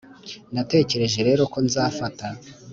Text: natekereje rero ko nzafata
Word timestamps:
natekereje 0.53 1.19
rero 1.27 1.41
ko 1.53 1.57
nzafata 1.65 2.27